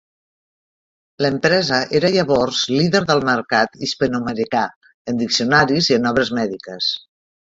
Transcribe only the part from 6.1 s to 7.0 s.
obres mèdiques.